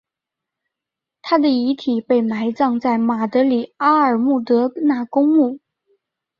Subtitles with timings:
[1.21, 5.59] 她的遗体被埋葬在马德里阿尔穆德纳公墓。